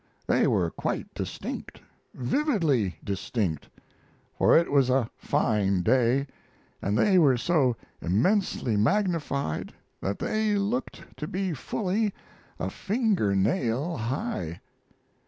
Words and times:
They 0.25 0.47
were 0.47 0.71
quite 0.71 1.13
distinct, 1.13 1.79
vividly 2.15 2.95
distinct, 3.03 3.69
for 4.35 4.57
it 4.57 4.71
was 4.71 4.89
a 4.89 5.11
fine 5.15 5.83
day, 5.83 6.25
and 6.81 6.97
they 6.97 7.19
were 7.19 7.37
so 7.37 7.75
immensely 8.01 8.75
magnified 8.77 9.75
that 10.01 10.17
they 10.17 10.55
looked 10.55 11.03
to 11.17 11.27
be 11.27 11.53
fully 11.53 12.15
a 12.59 12.71
finger 12.71 13.35
nail 13.35 13.95
high. 13.95 14.61